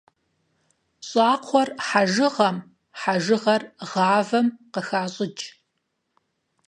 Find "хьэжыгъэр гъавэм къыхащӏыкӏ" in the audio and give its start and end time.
2.99-5.45